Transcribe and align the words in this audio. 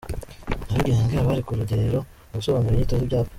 Nyarugenge 0.67 1.13
Abari 1.17 1.41
ku 1.45 1.57
Rugerero 1.59 1.99
mu 2.27 2.35
gusobanura 2.39 2.73
inyito 2.75 2.95
z’ibyapa 2.99 3.29